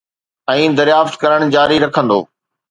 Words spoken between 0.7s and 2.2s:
دريافت ڪرڻ جاري رکندو